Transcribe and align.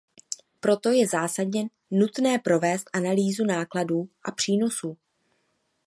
Proto 0.59 0.89
je 0.89 1.07
zásadně 1.07 1.69
nutné 1.91 2.39
provést 2.39 2.89
analýzu 2.93 3.45
nákladů 3.45 4.09
a 4.23 4.31
přínosů. 4.31 4.97